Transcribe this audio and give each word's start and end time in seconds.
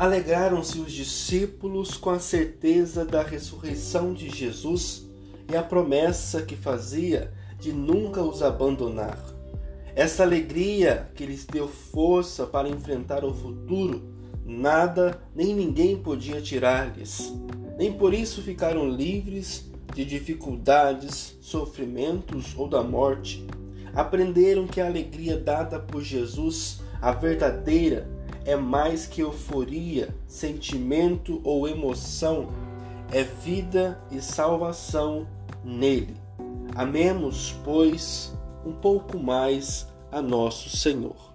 Alegraram-se 0.00 0.80
os 0.80 0.92
discípulos 0.92 1.98
com 1.98 2.08
a 2.08 2.18
certeza 2.18 3.04
da 3.04 3.22
ressurreição 3.22 4.14
de 4.14 4.30
Jesus 4.30 5.06
e 5.46 5.54
a 5.54 5.62
promessa 5.62 6.40
que 6.40 6.56
fazia 6.56 7.30
de 7.58 7.70
nunca 7.70 8.22
os 8.22 8.42
abandonar. 8.42 9.18
Essa 9.94 10.22
alegria 10.22 11.10
que 11.14 11.26
lhes 11.26 11.44
deu 11.44 11.68
força 11.68 12.46
para 12.46 12.66
enfrentar 12.66 13.26
o 13.26 13.34
futuro, 13.34 14.02
nada 14.42 15.20
nem 15.36 15.54
ninguém 15.54 15.98
podia 15.98 16.40
tirar-lhes. 16.40 17.30
Nem 17.76 17.92
por 17.92 18.14
isso 18.14 18.40
ficaram 18.40 18.88
livres 18.88 19.70
de 19.94 20.02
dificuldades, 20.06 21.36
sofrimentos 21.42 22.54
ou 22.56 22.66
da 22.66 22.82
morte. 22.82 23.46
Aprenderam 23.92 24.66
que 24.66 24.80
a 24.80 24.86
alegria 24.86 25.36
dada 25.36 25.78
por 25.78 26.02
Jesus, 26.02 26.80
a 27.02 27.12
verdadeira, 27.12 28.08
é 28.44 28.56
mais 28.56 29.06
que 29.06 29.20
euforia, 29.20 30.14
sentimento 30.26 31.40
ou 31.44 31.68
emoção, 31.68 32.48
é 33.12 33.22
vida 33.22 34.00
e 34.10 34.20
salvação 34.20 35.26
nele. 35.64 36.16
Amemos, 36.74 37.54
pois, 37.64 38.34
um 38.64 38.72
pouco 38.72 39.18
mais 39.18 39.86
a 40.12 40.22
nosso 40.22 40.74
Senhor. 40.76 41.29